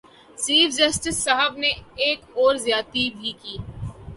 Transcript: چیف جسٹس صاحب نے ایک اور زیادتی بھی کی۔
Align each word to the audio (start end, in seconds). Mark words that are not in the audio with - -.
چیف 0.37 0.69
جسٹس 0.77 1.17
صاحب 1.23 1.57
نے 1.57 1.71
ایک 1.95 2.19
اور 2.33 2.55
زیادتی 2.65 3.09
بھی 3.19 3.31
کی۔ 3.41 3.57